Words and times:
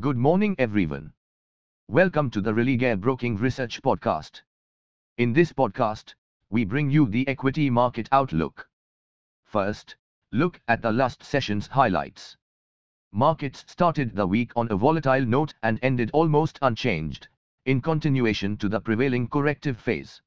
Good 0.00 0.16
morning, 0.16 0.56
everyone. 0.58 1.12
Welcome 1.86 2.30
to 2.30 2.40
the 2.40 2.54
Religare 2.54 2.98
Broking 2.98 3.36
Research 3.36 3.82
Podcast. 3.82 4.40
In 5.18 5.34
this 5.34 5.52
podcast, 5.52 6.14
we 6.48 6.64
bring 6.64 6.90
you 6.90 7.06
the 7.06 7.28
equity 7.28 7.68
market 7.68 8.08
outlook. 8.10 8.66
First, 9.44 9.96
look 10.32 10.58
at 10.66 10.80
the 10.80 10.90
last 10.90 11.22
session's 11.22 11.66
highlights. 11.66 12.38
Markets 13.12 13.66
started 13.68 14.16
the 14.16 14.26
week 14.26 14.50
on 14.56 14.72
a 14.72 14.76
volatile 14.76 15.26
note 15.26 15.52
and 15.62 15.78
ended 15.82 16.10
almost 16.14 16.58
unchanged, 16.62 17.28
in 17.66 17.82
continuation 17.82 18.56
to 18.56 18.70
the 18.70 18.80
prevailing 18.80 19.28
corrective 19.28 19.78
phase. 19.78 20.22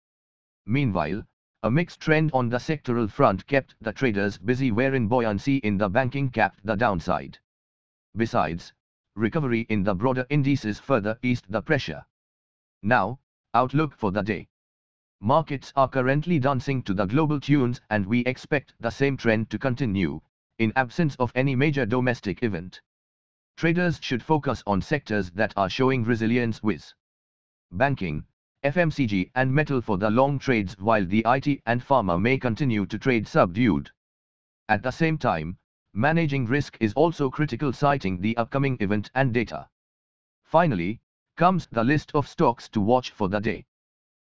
Meanwhile, 0.65 1.27
a 1.65 1.71
mixed 1.71 2.01
trend 2.01 2.31
on 2.33 2.49
the 2.49 2.59
sectoral 2.59 3.11
front 3.11 3.45
kept 3.47 3.75
the 3.81 3.93
traders 3.93 4.39
busy 4.39 4.71
wherein 4.71 5.09
buoyancy 5.09 5.57
in 5.57 5.77
the 5.77 5.89
banking 5.89 6.31
capped 6.31 6.65
the 6.65 6.77
downside. 6.77 7.37
Besides, 8.15 8.73
recovery 9.17 9.67
in 9.69 9.83
the 9.83 9.95
broader 9.95 10.25
indices 10.31 10.79
further 10.79 11.19
eased 11.23 11.47
the 11.49 11.63
pressure. 11.63 12.07
Now, 12.83 13.19
outlook 13.55 13.97
for 13.97 14.13
the 14.13 14.23
day. 14.23 14.47
Markets 15.21 15.73
are 15.75 15.89
currently 15.89 16.39
dancing 16.39 16.83
to 16.85 16.95
the 16.95 17.07
global 17.07 17.41
tunes 17.41 17.81
and 17.91 18.07
we 18.07 18.21
expect 18.21 18.75
the 18.79 18.91
same 18.91 19.17
trend 19.17 19.51
to 19.51 19.59
continue, 19.59 20.21
in 20.59 20.73
absence 20.77 21.15
of 21.17 21.33
any 21.35 21.55
major 21.55 21.85
domestic 21.85 22.43
event. 22.43 22.81
Traders 23.57 23.99
should 24.03 24.23
focus 24.23 24.63
on 24.67 24.83
sectors 24.83 25.31
that 25.33 25.53
are 25.57 25.71
showing 25.71 26.05
resilience 26.05 26.63
with 26.63 26.93
banking, 27.71 28.25
FMCG 28.63 29.31
and 29.35 29.55
metal 29.55 29.81
for 29.81 29.99
the 29.99 30.11
long 30.11 30.39
trades 30.39 30.79
while 30.79 31.07
the 31.07 31.23
IT 31.27 31.63
and 31.67 31.83
pharma 31.83 32.21
may 32.21 32.39
continue 32.39 32.87
to 32.87 32.99
trade 32.99 33.29
subdued. 33.29 33.91
At 34.69 34.83
the 34.83 34.91
same 34.91 35.19
time, 35.19 35.59
managing 35.93 36.47
risk 36.47 36.77
is 36.81 36.93
also 36.95 37.31
critical 37.31 37.73
citing 37.73 38.21
the 38.21 38.37
upcoming 38.37 38.77
event 38.81 39.11
and 39.15 39.33
data. 39.33 39.69
Finally, 40.43 41.01
comes 41.37 41.67
the 41.67 41.85
list 41.85 42.11
of 42.15 42.27
stocks 42.27 42.69
to 42.71 42.81
watch 42.81 43.11
for 43.11 43.29
the 43.29 43.41
day. 43.41 43.65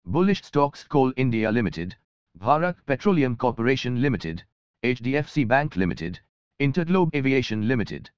Bullish 0.04 0.42
stocks 0.42 0.84
Coal 0.84 1.12
India 1.16 1.50
Limited, 1.50 1.96
Bharat 2.38 2.76
Petroleum 2.86 3.36
Corporation 3.36 4.00
Limited, 4.00 4.44
HDFC 4.84 5.46
Bank 5.46 5.76
Limited, 5.76 6.18
Interglobe 6.60 7.14
Aviation 7.14 7.68
Limited. 7.68 8.10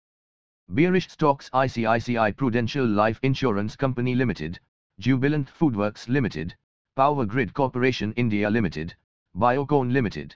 Bearish 0.71 1.11
stocks 1.11 1.51
ICICI 1.51 2.35
Prudential 2.39 2.87
Life 2.87 3.21
Insurance 3.23 3.77
Company 3.77 4.15
Limited, 4.15 4.59
Jubilant 4.99 5.47
Foodworks 5.47 6.09
Limited, 6.09 6.57
Power 6.97 7.27
Grid 7.27 7.53
Corporation 7.53 8.15
India 8.15 8.49
Limited, 8.49 8.97
Biocon 9.37 9.93
Limited. 9.93 10.35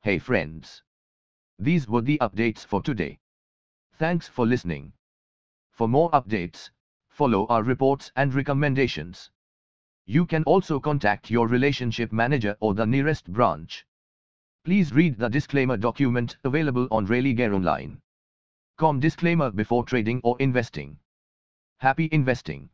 Hey 0.00 0.18
friends. 0.18 0.82
These 1.58 1.86
were 1.86 2.00
the 2.00 2.16
updates 2.22 2.64
for 2.64 2.80
today. 2.80 3.18
Thanks 3.96 4.26
for 4.26 4.46
listening. 4.46 4.94
For 5.72 5.86
more 5.86 6.10
updates, 6.12 6.70
follow 7.08 7.46
our 7.48 7.62
reports 7.62 8.10
and 8.16 8.32
recommendations. 8.32 9.30
You 10.06 10.24
can 10.24 10.44
also 10.44 10.80
contact 10.80 11.30
your 11.30 11.46
relationship 11.46 12.10
manager 12.10 12.56
or 12.60 12.72
the 12.72 12.86
nearest 12.86 13.30
branch. 13.30 13.84
Please 14.64 14.92
read 14.92 15.18
the 15.18 15.28
disclaimer 15.28 15.76
document 15.76 16.36
available 16.44 16.86
on 16.92 17.04
Online. 17.52 18.00
Com 18.78 19.00
disclaimer 19.00 19.50
before 19.50 19.84
trading 19.84 20.20
or 20.22 20.36
investing. 20.38 20.98
Happy 21.78 22.08
investing. 22.12 22.70